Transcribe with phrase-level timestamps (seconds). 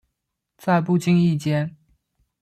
[0.57, 1.77] 在不经意间